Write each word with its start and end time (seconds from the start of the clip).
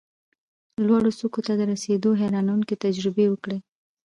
لوړو 0.87 1.11
څوکو 1.19 1.39
ته 1.47 1.53
د 1.59 1.61
رسېدو 1.71 2.09
حیرانوونکې 2.21 2.81
تجربې 2.85 3.25
وکړې، 3.29 3.57